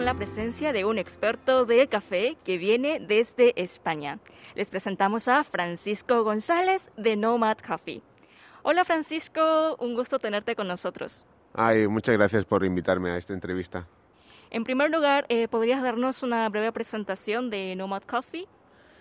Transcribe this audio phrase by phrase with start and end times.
[0.00, 4.18] con la presencia de un experto de café que viene desde España.
[4.54, 8.00] Les presentamos a Francisco González de Nomad Coffee.
[8.62, 11.26] Hola Francisco, un gusto tenerte con nosotros.
[11.52, 13.86] Ay, muchas gracias por invitarme a esta entrevista.
[14.48, 18.48] En primer lugar, eh, ¿podrías darnos una breve presentación de Nomad Coffee?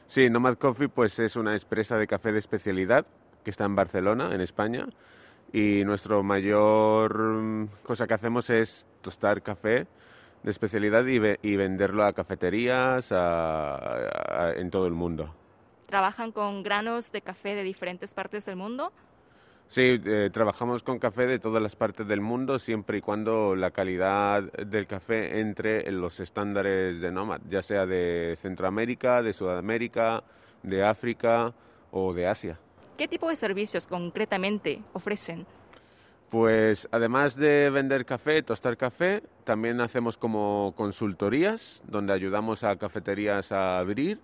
[0.06, 3.06] Sí, Nomad Coffee pues es una empresa de café de especialidad
[3.46, 4.86] que está en Barcelona, en España,
[5.54, 9.88] y nuestro mayor mm, cosa que hacemos es tostar café
[10.44, 15.34] de especialidad y, venderlo a cafeterías en todo el mundo.
[15.86, 18.92] ¿Trabajan con granos de café de diferentes partes del mundo?
[19.70, 23.70] Sí, eh, trabajamos con café de todas las partes del mundo siempre y cuando la
[23.70, 30.24] calidad del café entre en los estándares de Nomad, ya sea de Centroamérica, de Sudamérica,
[30.64, 31.54] de África
[31.92, 32.60] o de Asia.
[32.98, 35.46] ¿Qué tipo de servicios concretamente ofrecen?
[36.30, 43.52] Pues además de vender café, tostar café, también hacemos como consultorías donde ayudamos a cafeterías
[43.52, 44.20] a abrir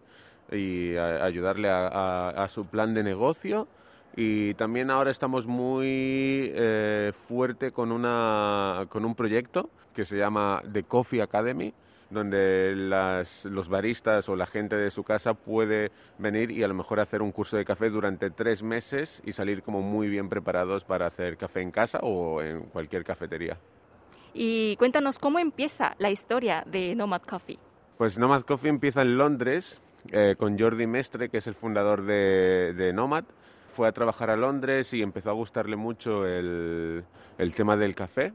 [0.52, 3.68] y ayudarle a su plan de negocio.
[4.16, 10.62] Y también ahora estamos muy eh, fuerte con, una, con un proyecto que se llama
[10.72, 11.74] The Coffee Academy,
[12.16, 17.00] donde los baristas o la gente de su casa puede venir y a lo mejor
[17.00, 21.06] hacer un curso de café durante tres meses y salir como muy bien preparados para
[21.06, 23.60] hacer café en casa o en cualquier cafetería.
[24.34, 27.60] Y cuéntanos cómo empieza la historia de Nomad Coffee.
[28.00, 29.80] Pues Nomad Coffee empieza en Londres
[30.12, 33.26] eh, con Jordi Mestre, que es el fundador de, de Nomad
[33.76, 37.04] fue a trabajar a Londres y empezó a gustarle mucho el,
[37.56, 38.32] tema del café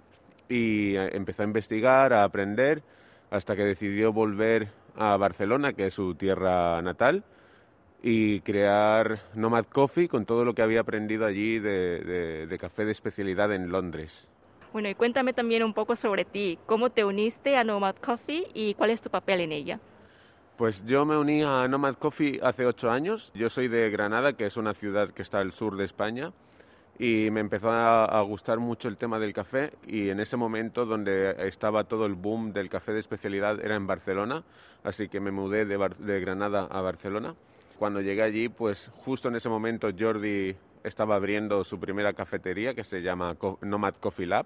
[0.48, 2.82] y eh, empezó a investigar, a aprender,
[3.30, 7.24] hasta que decidió volver a Barcelona, que es su tierra natal,
[8.02, 12.92] y crear Nomad Coffee con todo lo que había aprendido allí de, de café de
[12.92, 14.30] especialidad en Londres.
[14.72, 18.74] Bueno, y cuéntame también un poco sobre ti, cómo te uniste a Nomad Coffee y
[18.74, 19.80] cuál es tu papel en ella.
[20.56, 23.32] Pues yo me uní a Nomad Coffee hace ocho años.
[23.34, 26.32] Yo soy de Granada, que es una ciudad que está al sur de España,
[27.00, 31.34] y me empezó a, gustar mucho el tema del café y en ese momento donde
[31.48, 34.44] estaba todo el boom del café de especialidad era en Barcelona,
[34.84, 37.34] así que me mudé de, Granada a Barcelona.
[37.78, 42.84] Cuando llegué allí, pues justo en ese momento Jordi estaba abriendo su primera cafetería que
[42.84, 44.44] se llama Nomad Coffee Lab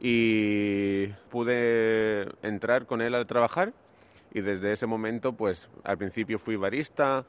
[0.00, 3.74] y pude entrar con él al trabajar
[4.32, 7.26] y desde ese momento pues al principio fui barista,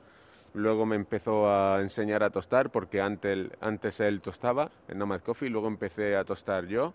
[0.54, 5.50] luego me empezó a enseñar a tostar porque antes, antes él tostaba en Nomad Coffee,
[5.50, 6.94] luego empecé a tostar yo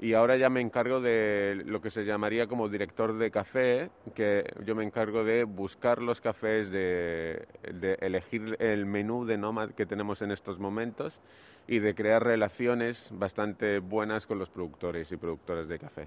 [0.00, 4.44] y ahora ya me encargo de lo que se llamaría como director de café, que
[4.64, 9.86] yo me encargo de buscar los cafés, de, de, elegir el menú de Nomad que
[9.86, 11.20] tenemos en estos momentos
[11.66, 16.06] y de crear relaciones bastante buenas con los productores y productoras de café.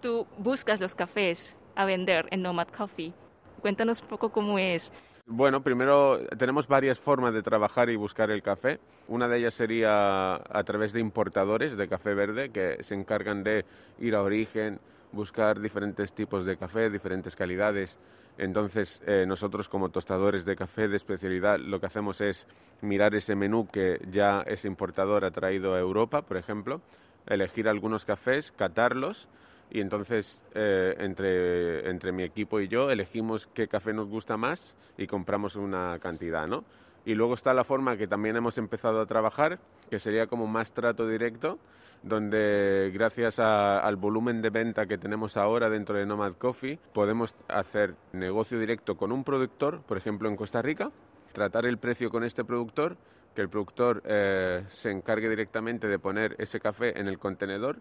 [0.00, 3.12] Tú buscas los cafés, a vender en Nomad Coffee.
[3.60, 4.92] Cuéntanos un poco cómo es.
[5.26, 8.78] Bueno, primero tenemos varias formas de trabajar y buscar el café.
[9.08, 13.64] Una de ellas sería a través de importadores de café verde que se encargan de
[13.98, 14.80] ir a origen,
[15.12, 17.98] buscar diferentes tipos de café, diferentes calidades.
[18.36, 22.46] Entonces, eh, nosotros como tostadores de café de especialidad lo que hacemos es
[22.82, 26.82] mirar ese menú que ya ese importador ha traído a Europa, por ejemplo,
[27.26, 29.26] elegir algunos cafés, catarlos
[29.70, 34.76] y entonces eh, entre, entre mi equipo y yo elegimos qué café nos gusta más
[34.96, 36.64] y compramos una cantidad, ¿no?
[37.04, 39.58] Y luego está la forma que también hemos empezado a trabajar,
[39.90, 41.58] que sería como más trato directo,
[42.02, 47.94] donde gracias al volumen de venta que tenemos ahora dentro de Nomad Coffee, podemos hacer
[48.12, 50.90] negocio directo con un productor, por ejemplo en Costa Rica,
[51.32, 52.96] tratar el precio con este productor,
[53.34, 57.78] que el productor eh, se encargue directamente de poner ese café en el contenedor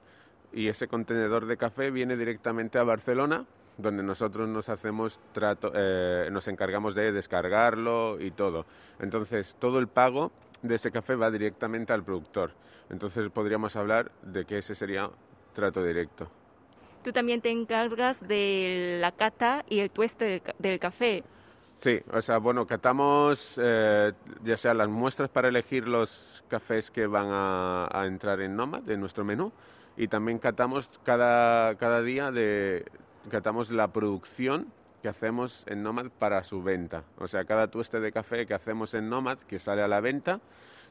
[0.53, 3.45] y ese contenedor de café viene directamente a Barcelona,
[3.77, 8.65] donde nosotros nos hacemos trato, eh, nos encargamos de descargarlo y todo.
[8.99, 10.31] Entonces, todo el pago
[10.61, 12.51] de ese café va directamente al productor.
[12.89, 15.09] Entonces, podríamos hablar de que ese sería
[15.53, 16.29] trato directo.
[17.03, 21.23] Tú también te encargas de la cata y el tueste del, café.
[21.75, 24.13] Sí, o sea, bueno, catamos eh,
[24.43, 28.89] ya sea las muestras para elegir los cafés que van a, a entrar en Nomad,
[28.89, 29.51] en nuestro menú,
[29.95, 32.85] y también catamos cada, cada día de,
[33.29, 34.67] catamos la producción
[35.01, 37.03] que hacemos en Nomad para su venta.
[37.17, 40.39] O sea, cada tueste de café que hacemos en Nomad que sale a la venta,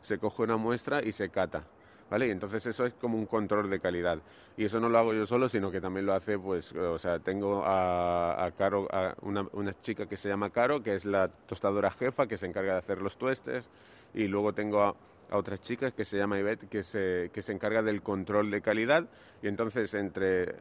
[0.02, 1.64] se coge una muestra y se cata.
[2.10, 2.26] ¿Vale?
[2.26, 4.18] Y entonces eso es como un control de calidad.
[4.58, 7.20] Y eso no lo hago yo solo, sino que también lo hace, pues, o sea,
[7.20, 11.28] tengo a, a Caro, a una, una, chica que se llama Caro, que es la
[11.28, 13.70] tostadora jefa, que se encarga de hacer los tuestes,
[14.12, 14.94] y luego tengo a,
[15.32, 18.60] a otra chica que se llama Ivette, que se, que se encarga del control de
[18.60, 19.06] calidad
[19.42, 20.56] y entonces entre,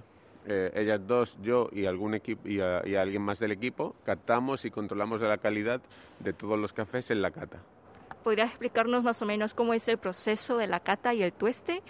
[0.48, 4.72] eh, ellas dos, yo y algún equipo y, y, alguien más del equipo, catamos y
[4.72, 5.82] controlamos la calidad
[6.20, 7.60] de todos los cafés en la cata.
[8.24, 11.84] ¿Podrías explicarnos más o menos cómo es el proceso de la cata y el tueste?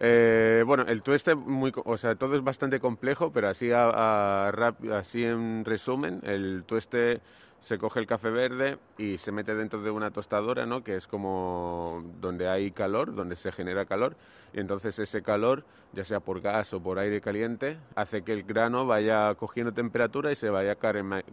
[0.00, 5.24] Eh, bueno, el tueste, muy, o sea, todo es bastante complejo, pero así, a, así
[5.24, 7.20] en resumen, el tueste
[7.62, 10.82] se coge el café verde y se mete dentro de una tostadora, ¿no?
[10.82, 14.16] que es como donde hay calor, donde se genera calor,
[14.52, 18.42] y entonces ese calor, ya sea por gas o por aire caliente, hace que el
[18.42, 20.76] grano vaya cogiendo temperatura y se vaya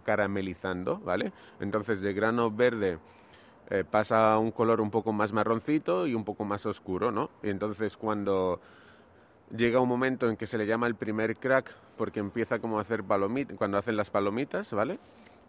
[0.03, 1.33] caramelizando, ¿vale?
[1.59, 2.99] Entonces de grano verde
[3.71, 7.31] eh, pasa a un color un poco más marroncito y un poco más oscuro, ¿no?
[7.41, 8.61] Y entonces cuando
[9.55, 12.81] llega un momento en que se le llama el primer crack, porque empieza como a
[12.81, 14.99] hacer palomitas, cuando hacen las palomitas, ¿vale?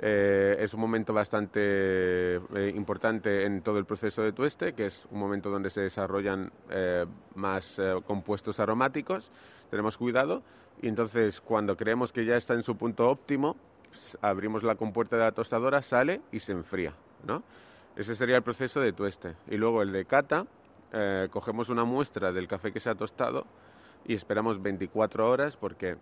[0.02, 5.06] Eh, es un momento bastante eh, importante en todo el proceso de tueste, que es
[5.10, 7.04] un momento donde se desarrollan eh,
[7.34, 9.30] más compuestos aromáticos.
[9.68, 10.42] Tenemos cuidado
[10.80, 13.56] y entonces cuando creemos que ya está en su punto óptimo,
[14.22, 16.94] abrimos la compuerta de la tostadora, sale y se enfría.
[17.26, 17.42] ¿no?
[17.94, 19.36] Ese sería el proceso de tueste.
[19.48, 20.46] Y luego el de cata,
[21.30, 23.44] cogemos una muestra del café que se ha tostado
[24.06, 25.96] y esperamos 24 horas porque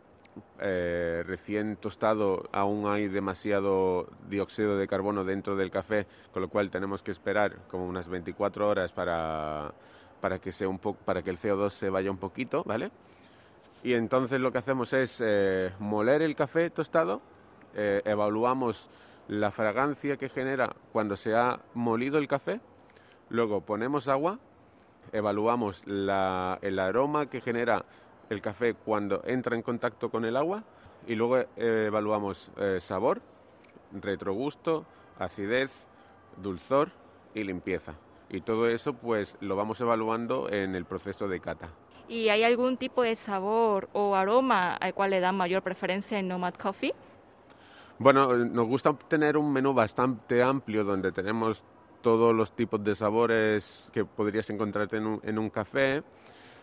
[0.61, 6.71] eh, recién tostado aún hay demasiado dióxido de carbono dentro del café, con lo cual
[6.71, 9.73] tenemos que esperar como unas 24 horas para,
[10.21, 12.91] para, que, sea un para que el CO2 se vaya un poquito, ¿vale?
[13.83, 17.21] Y entonces lo que hacemos es eh, moler el café tostado,
[17.75, 18.91] eh, evaluamos
[19.29, 22.61] la fragancia que genera cuando se ha molido el café,
[23.29, 24.39] luego ponemos agua,
[25.13, 27.85] evaluamos el aroma que genera
[28.31, 30.65] el café cuando entra en contacto con el agua
[31.07, 31.47] y luego eh,
[31.87, 33.21] evaluamos eh, sabor,
[33.93, 34.85] retrogusto,
[35.19, 35.73] acidez,
[36.37, 36.91] dulzor
[37.35, 37.95] y limpieza.
[38.31, 41.71] Y todo eso pues lo vamos evaluando en el proceso de cata.
[42.09, 46.29] ¿Y hay algún tipo de sabor o aroma al cual le dan mayor preferencia en
[46.29, 46.95] Nomad Coffee?
[47.99, 51.65] Bueno, nos gusta tener un menú bastante amplio donde tenemos
[52.01, 56.03] todos los tipos de sabores que podrías encontrarte en un, en un café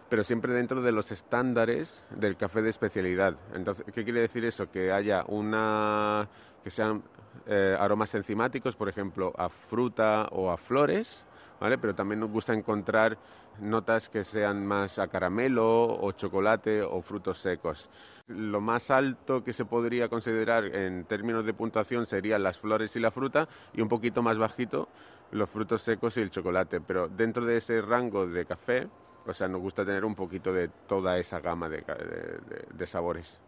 [0.10, 3.36] pero siempre dentro de los estándares del café de especialidad.
[3.54, 4.70] Entonces, ¿qué quiere decir eso?
[4.70, 6.28] Que haya una
[6.64, 7.04] que sean
[7.48, 11.26] eh, aromas enzimáticos, por ejemplo, a fruta o a flores,
[11.60, 11.78] ¿vale?
[11.78, 13.18] Pero también nos gusta encontrar
[13.60, 17.90] notas que sean más a caramelo o chocolate o frutos secos.
[18.28, 23.00] Lo más alto que se podría considerar en términos de puntuación serían las flores y
[23.00, 24.90] la fruta y un poquito más bajito
[25.32, 26.82] los frutos secos y el chocolate.
[26.82, 28.88] Pero dentro de ese rango de café
[29.26, 33.40] o sea, nos gusta tener un poquito de toda esa gama de, sabores.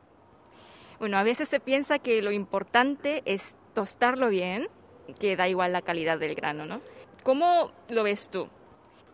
[1.00, 4.68] Bueno, a veces se piensa que lo importante es tostarlo bien,
[5.20, 6.82] que da igual la calidad del grano, ¿no?
[7.24, 8.48] ¿Cómo lo ves tú?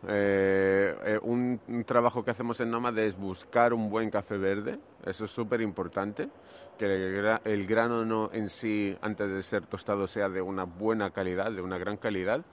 [0.08, 5.26] Eh, eh, un, trabajo que hacemos en Nomad es buscar un buen café verde, eso
[5.26, 6.30] es súper importante,
[6.78, 11.12] que el, el, grano no en sí, antes de ser tostado, sea de una buena
[11.12, 12.44] calidad, de una gran calidad,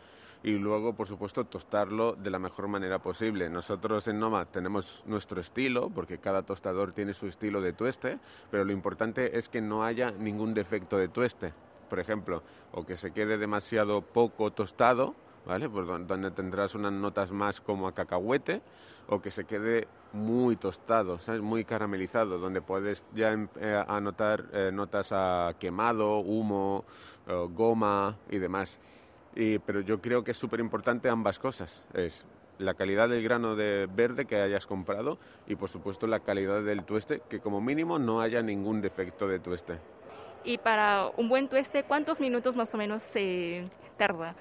[0.42, 3.50] y luego, por supuesto, tostarlo de la mejor manera posible.
[3.50, 8.19] Nosotros en Noma tenemos nuestro estilo, porque cada tostador tiene su estilo de tueste,
[8.50, 11.52] pero lo importante es que no haya ningún defecto de tueste.
[11.90, 12.42] Por ejemplo,
[12.72, 15.14] o que se quede demasiado poco tostado,
[15.44, 15.69] ¿vale?
[15.69, 18.62] Pues donde tendrás unas notas más como a cacahuete,
[19.08, 24.70] o que se quede muy tostado, muy caramelizado, donde puedes ya em, eh, anotar eh,
[24.73, 26.85] notas a quemado, humo,
[27.54, 28.80] goma y demás
[29.34, 31.87] pero yo creo que es súper importante ambas cosas.
[31.94, 32.26] Es
[32.58, 36.84] la calidad del grano de verde que hayas comprado y por supuesto la calidad del
[36.84, 39.78] tueste, que como mínimo no haya ningún defecto de tueste.
[40.44, 44.34] Y para un buen tueste, ¿cuántos minutos más o menos se tarda?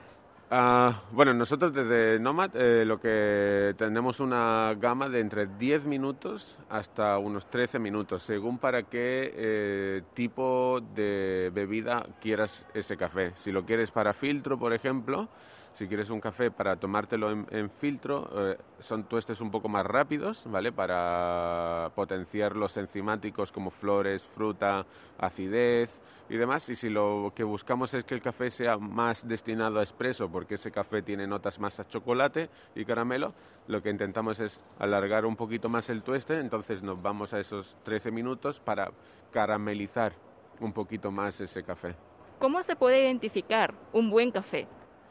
[0.52, 6.58] Ah, bueno, nosotros desde Nomad eh, lo que tenemos una gama de entre 10 minutos
[6.70, 13.34] hasta unos 13 minutos, según para qué eh, tipo de bebida quieras ese café.
[13.36, 15.30] Si lo quieres para filtro, por ejemplo,
[15.74, 20.44] si quieres un café para tomártelo en, filtro, eh, son tuestes un poco más rápidos,
[20.46, 20.72] ¿vale?
[20.72, 24.86] Para potenciar los enzimáticos como flores, fruta,
[25.18, 25.90] acidez
[26.30, 26.68] y demás.
[26.70, 30.56] Y si lo que buscamos es que el café sea más destinado a espresso, porque
[30.56, 33.34] ese café tiene notas más a chocolate y caramelo,
[33.68, 37.78] lo que intentamos es alargar un poquito más el tueste, entonces nos vamos a esos
[37.84, 38.92] 13 minutos para
[39.32, 40.14] caramelizar
[40.60, 41.96] un poquito más ese café.
[42.40, 44.68] ¿Cómo se puede identificar un buen café?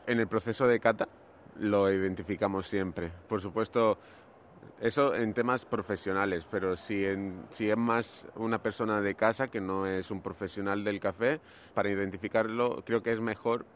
[0.09, 1.07] En el proceso de cata
[1.61, 3.13] lo identificamos siempre.
[3.29, 3.99] Por supuesto,
[4.81, 9.61] eso en temas profesionales, pero si, en, si es más una persona de casa que
[9.61, 11.41] no es un profesional del café,
[11.75, 13.67] para identificarlo creo que es mejor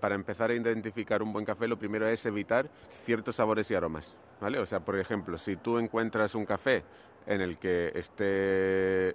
[0.00, 2.70] para empezar a identificar un buen café, lo primero es evitar
[3.04, 4.58] ciertos sabores y aromas, ¿vale?
[4.58, 6.84] O sea, por ejemplo, si tú encuentras un café
[7.26, 9.14] en el que esté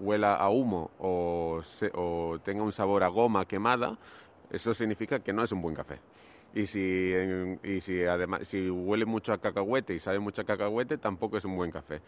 [0.00, 1.60] huela a humo o,
[1.94, 3.98] o tenga un sabor a goma quemada,
[4.50, 5.98] eso significa que no es un buen café.
[6.52, 7.12] Y si,
[7.62, 11.44] y si además si huele mucho a cacahuete y sabe mucho a cacahuete, tampoco es
[11.44, 12.00] un buen café.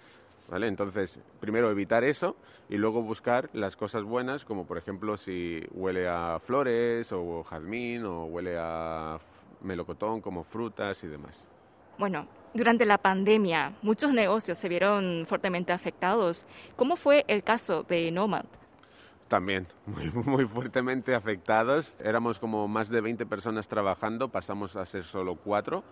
[0.49, 0.67] ¿Vale?
[0.67, 2.37] Entonces, primero evitar eso
[2.69, 8.05] y luego buscar las cosas buenas, como por ejemplo si huele a flores o jazmín
[8.05, 9.21] o huele a
[9.63, 11.47] melocotón como frutas y demás.
[11.97, 16.45] Bueno, durante la pandemia muchos negocios se vieron fuertemente afectados.
[16.75, 18.45] ¿Cómo fue el caso de Nomad?
[19.33, 21.97] También, muy, muy fuertemente afectados.
[22.05, 25.85] Éramos como más de 20 personas trabajando, pasamos a ser solo cuatro.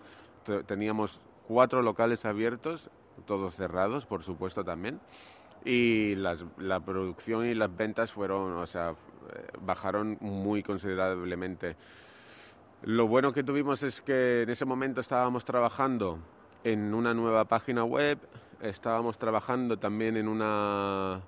[0.67, 2.91] Teníamos cuatro locales abiertos,
[3.25, 4.99] todos cerrados, por supuesto también.
[5.65, 11.75] Y la producción y las ventas fueron, o sea, eh, bajaron muy considerablemente.
[12.83, 16.19] Lo bueno que tuvimos es que en ese momento estábamos trabajando
[16.63, 18.19] en una nueva página web,
[18.61, 21.21] estábamos trabajando también en una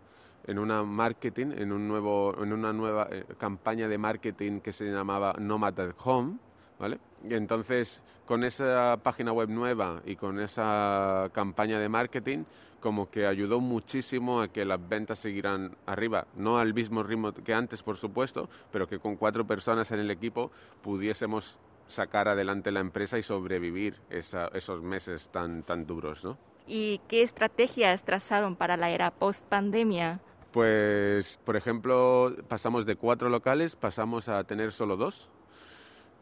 [0.45, 4.85] en una marketing, en, un nuevo, en una nueva eh, campaña de marketing que se
[4.85, 6.37] llamaba Nomad at Home,
[6.79, 6.99] ¿vale?
[7.27, 12.43] Y entonces, con esa página web nueva y con esa campaña de marketing,
[12.81, 16.27] como que ayudó muchísimo a que las ventas siguieran arriba.
[16.35, 20.11] No al mismo ritmo que antes, por supuesto, pero que con cuatro personas en el
[20.11, 21.57] equipo pudiésemos
[21.87, 26.37] sacar adelante la empresa y sobrevivir esos meses tan, tan duros, ¿no?
[26.67, 30.19] ¿Y qué estrategias trazaron para la era post-pandemia?
[30.53, 35.31] Pues, por ejemplo, pasamos de cuatro locales, pasamos a tener solo dos,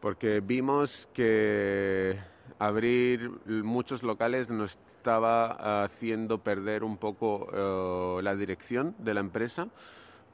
[0.00, 2.18] porque vimos que
[2.58, 9.68] abrir muchos locales nos estaba haciendo perder un poco eh, la dirección de la empresa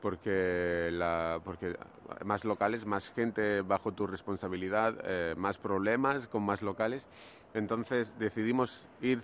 [0.01, 1.77] porque, la, porque
[2.25, 7.07] más locales, más gente bajo tu responsabilidad, eh, más problemas con más locales.
[7.55, 9.23] Entonces decidimos ir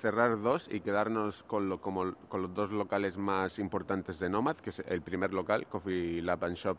[0.00, 4.56] cerrar dos y quedarnos con, lo, como, con los dos locales más importantes de Nomad,
[4.56, 6.78] que es el primer local, Coffee Lab and Shop,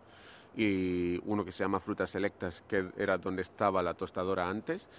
[0.56, 4.90] y uno que se llama Frutas Selectas, que era donde estaba la tostadora antes,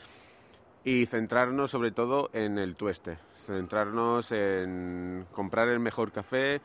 [0.84, 6.60] y centrarnos sobre todo en el tueste, centrarnos en comprar el mejor café,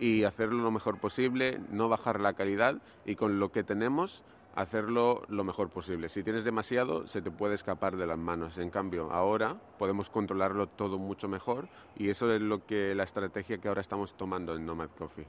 [0.00, 5.22] y hacerlo lo mejor posible, no bajar la calidad y con lo que tenemos hacerlo
[5.28, 6.08] lo mejor posible.
[6.08, 8.58] Si tienes demasiado, se te puede escapar de las manos.
[8.58, 13.58] En cambio, ahora podemos controlarlo todo mucho mejor y eso es lo que la estrategia
[13.58, 15.26] que ahora estamos tomando en Nomad Coffee.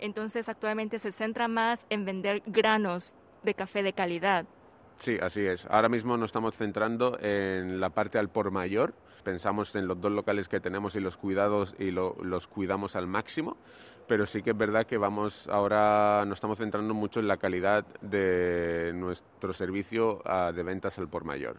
[0.00, 4.46] Entonces, actualmente se centra más en vender granos de café de calidad.
[5.00, 5.66] Sí, así es.
[5.66, 8.94] Ahora mismo nos estamos centrando en la parte al por mayor.
[9.24, 13.56] Pensamos en los dos locales que tenemos y los cuidados y los cuidamos al máximo
[14.10, 17.86] pero sí que es verdad que vamos ahora nos estamos centrando mucho en la calidad
[18.00, 21.58] de nuestro servicio ah, de ventas al por mayor.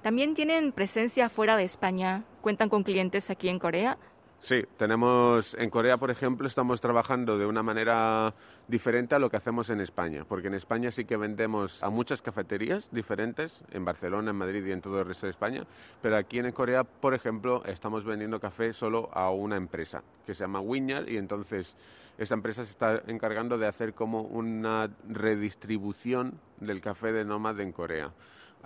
[0.00, 2.22] ¿También tienen presencia fuera de España?
[2.40, 3.98] ¿Cuentan con clientes aquí en Corea?
[4.38, 8.34] Sí, tenemos en Corea, por ejemplo, estamos trabajando de una manera
[8.68, 12.20] diferente a lo que hacemos en España, porque en España sí que vendemos a muchas
[12.20, 15.64] cafeterías diferentes, en Barcelona, en Madrid y en todo el resto de España,
[16.02, 20.44] pero aquí en Corea, por ejemplo, estamos vendiendo café solo a una empresa que se
[20.44, 21.76] llama Winyar y entonces
[22.18, 27.72] esa empresa se está encargando de hacer como una redistribución del café de Nomad en
[27.72, 28.12] Corea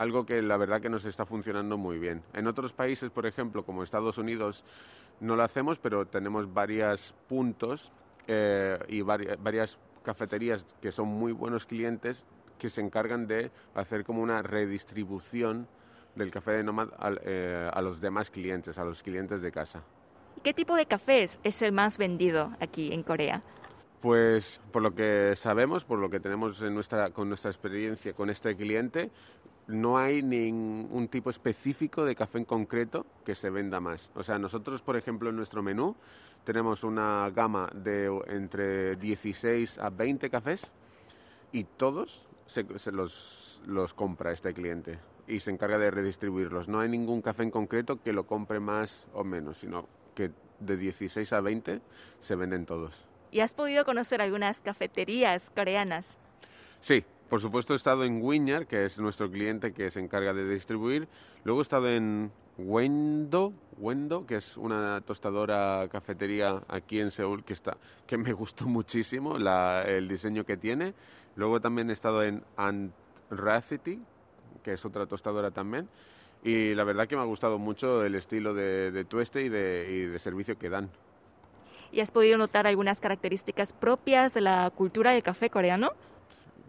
[0.01, 2.23] algo que la verdad que nos está funcionando muy bien.
[2.33, 4.65] En otros países, por ejemplo, como Estados Unidos,
[5.21, 7.93] no lo hacemos, pero tenemos varios puntos
[8.27, 12.25] eh, y varias cafeterías que son muy buenos clientes
[12.59, 15.69] que se encargan de hacer como una redistribución
[16.15, 16.89] del café de Nomad
[17.23, 19.83] eh, a los demás clientes, a los clientes de casa.
[20.43, 23.43] ¿Qué tipo de café es el más vendido aquí en Corea?
[24.01, 28.31] Pues por lo que sabemos, por lo que tenemos en nuestra, con nuestra experiencia con
[28.31, 29.11] este cliente,
[29.67, 34.11] no hay ningún tipo específico de café en concreto que se venda más.
[34.15, 35.97] O sea, nosotros, por ejemplo, en nuestro menú
[36.45, 40.73] tenemos una gama de entre 16 a 20 cafés
[41.53, 46.69] y todos se, los, los compra este cliente y se encarga de redistribuirlos.
[46.69, 50.77] No hay ningún café en concreto que lo compre más o menos, sino que de
[50.77, 51.81] 16 a 20
[52.19, 53.10] se venden todos.
[53.33, 56.19] ¿Y has podido conocer algunas cafeterías coreanas?
[56.81, 60.49] Sí, por supuesto he estado en Winyar, que es nuestro cliente que se encarga de
[60.49, 61.07] distribuir.
[61.45, 67.53] Luego he estado en Wendo, Wendo, que es una tostadora cafetería aquí en Seúl que
[67.53, 70.95] está que me gustó muchísimo el diseño que tiene.
[71.37, 74.03] Luego también he estado en Antracity,
[74.65, 75.89] que es otra tostadora también.
[76.43, 80.59] Y la verdad que me ha gustado mucho el estilo de, tueste y de servicio
[80.59, 80.91] que dan
[81.93, 85.93] y has podido notar algunas características propias de la cultura del café coreano?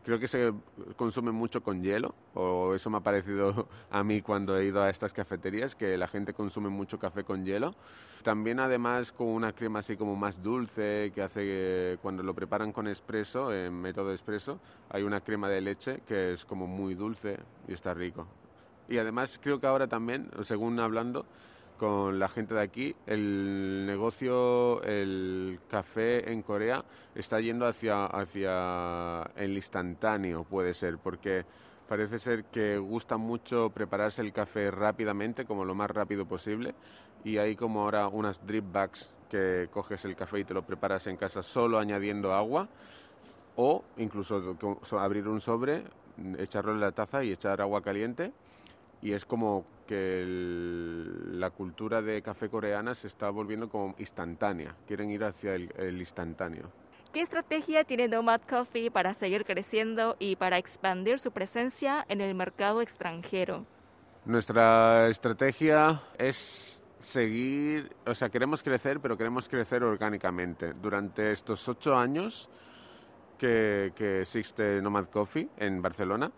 [0.03, 0.53] creo que se
[0.95, 4.89] consume mucho con hielo, o eso me ha parecido a mí cuando he ido a
[4.89, 7.75] estas cafeterías, que la gente consume mucho café con hielo.
[8.23, 12.71] También además con una crema así como más dulce, que hace que cuando lo preparan
[12.71, 14.59] con espresso, en método espresso,
[14.89, 18.27] hay una crema de leche que es como muy dulce y está rico.
[18.89, 21.25] Y además creo que ahora también, según hablando,
[21.81, 26.85] con la gente de aquí, el negocio, el café en Corea
[27.15, 31.43] está yendo hacia, hacia el instantáneo, puede ser, porque
[31.89, 36.75] parece ser que gusta mucho prepararse el café rápidamente, como lo más rápido posible,
[37.23, 41.07] y hay como ahora unas drip bags que coges el café y te lo preparas
[41.07, 42.69] en casa solo añadiendo agua,
[43.55, 44.55] o incluso
[44.99, 45.83] abrir un sobre,
[46.37, 48.33] echarlo en la taza y echar agua caliente
[49.01, 55.11] y es como que la cultura de café coreana se está volviendo como instantánea, quieren
[55.11, 56.71] ir hacia el, instantáneo.
[57.11, 62.33] ¿Qué estrategia tiene Nomad Coffee para seguir creciendo y para expandir su presencia en el
[62.35, 63.65] mercado extranjero?
[64.23, 70.71] Nuestra estrategia es seguir, o sea, queremos crecer, pero queremos crecer orgánicamente.
[70.71, 72.49] Durante estos ocho años
[73.37, 76.31] que, que existe Nomad Coffee en Barcelona,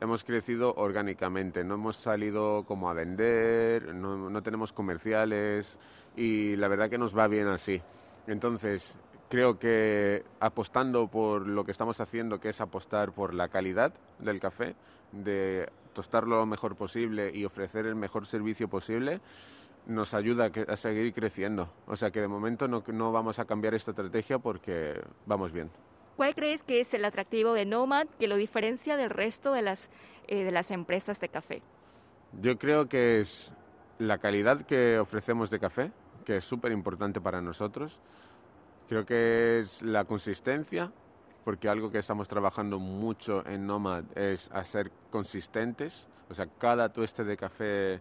[0.00, 5.78] hemos crecido orgánicamente, no hemos salido como a vender, no, tenemos comerciales
[6.16, 7.80] y la verdad que nos va bien así.
[8.26, 8.98] Entonces,
[9.28, 14.40] creo que apostando por lo que estamos haciendo, que es apostar por la calidad del
[14.40, 14.74] café,
[15.12, 19.20] de tostarlo lo mejor posible y ofrecer el mejor servicio posible,
[19.86, 21.72] nos ayuda a seguir creciendo.
[21.86, 25.70] O sea que de momento no, no vamos a cambiar esta estrategia porque vamos bien.
[26.16, 29.90] ¿Cuál crees que es el atractivo de Nomad que lo diferencia del resto de las,
[30.28, 31.62] eh, de las empresas de café?
[32.40, 33.52] Yo creo que es
[33.98, 35.92] la calidad que ofrecemos de café,
[36.24, 38.00] que es súper importante para nosotros.
[38.88, 40.90] Creo que es la consistencia,
[41.44, 46.08] porque algo que estamos trabajando mucho en Nomad es hacer consistentes.
[46.30, 48.00] O sea, cada tueste de café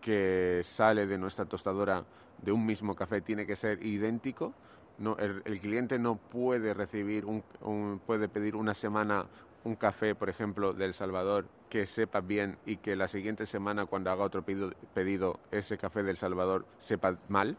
[0.00, 2.04] que sale de nuestra tostadora
[2.42, 4.52] de un mismo café tiene que ser idéntico
[4.98, 9.26] no, el, cliente no puede recibir, un, puede pedir una semana
[9.64, 13.86] un café, por ejemplo, de El Salvador que sepa bien y que la siguiente semana
[13.86, 17.56] cuando haga otro pedido, pedido ese café del Salvador sepa mal,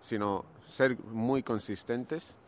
[0.00, 2.38] sino ser muy consistentes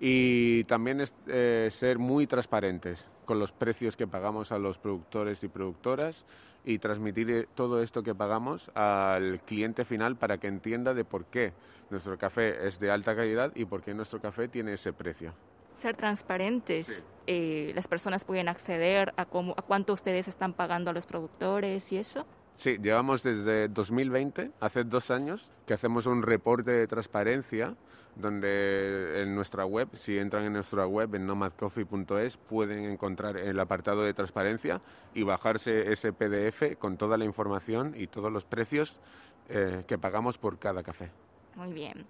[0.00, 5.48] y también eh, ser muy transparentes con los precios que pagamos a los productores y
[5.48, 6.26] productoras
[6.64, 11.26] y transmitir eh, todo esto que pagamos al cliente final para que entienda de por
[11.26, 11.52] qué
[11.90, 15.32] nuestro café es de alta calidad y por qué nuestro café tiene ese precio.
[15.80, 20.94] Ser transparentes, eh, las personas pueden acceder a, cómo, a cuánto ustedes están pagando a
[20.94, 22.24] los productores y eso.
[22.54, 27.74] Sí, llevamos desde 2020, hace dos años, que hacemos un reporte de transparencia
[28.16, 34.02] donde en nuestra web, si entran en nuestra web en nomadcoffee.es, pueden encontrar el apartado
[34.02, 34.80] de transparencia
[35.14, 39.00] y bajarse ese PDF con toda la información y todos los precios
[39.48, 41.10] eh, que pagamos por cada café.
[41.54, 42.06] Muy bien.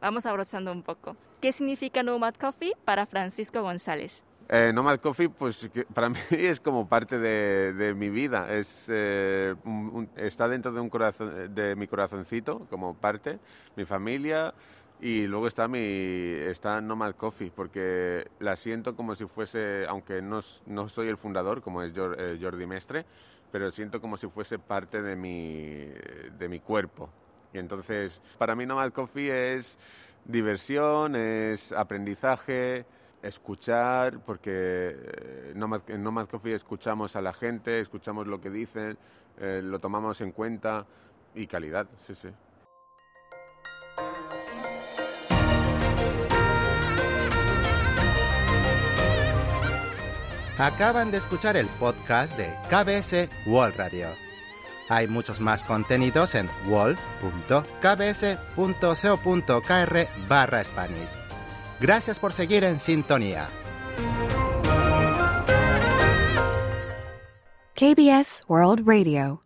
[0.00, 1.16] Vamos abrochando un poco.
[1.40, 4.24] ¿Qué significa Nomad Coffee para Francisco González?
[4.48, 8.52] Eh, Nomad Coffee, pues para mí es como parte de, mi vida.
[8.52, 9.54] Es, eh,
[10.16, 13.38] está dentro de, un corazón, de mi corazoncito, como parte,
[13.74, 14.54] mi familia,
[15.00, 20.40] y luego está mi está Nomad Coffee, porque la siento como si fuese, aunque no,
[20.66, 23.04] no soy el fundador, como es eh, Jordi Mestre,
[23.52, 25.86] pero siento como si fuese parte de mi,
[26.38, 27.10] de mi cuerpo.
[27.52, 29.78] Y entonces, para mí Nomad Coffee es
[30.24, 32.86] diversión, es aprendizaje,
[33.22, 35.54] escuchar, porque eh,
[35.88, 38.98] en Nomad Coffee escuchamos a la gente, escuchamos lo que dicen,
[39.38, 40.86] eh, lo tomamos en cuenta
[41.34, 42.28] y calidad, sí, sí.
[50.58, 54.08] Acaban de escuchar el podcast de KBS World Radio.
[54.88, 57.08] Hay muchos más contenidos en wall.kbs.co.kr
[60.28, 61.08] barra Spanish.
[61.80, 63.48] Gracias por seguir en sintonía.
[67.74, 69.45] KBS World Radio